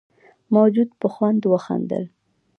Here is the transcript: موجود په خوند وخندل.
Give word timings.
موجود 0.55 0.89
په 0.99 1.07
خوند 1.13 1.41
وخندل. 1.51 2.03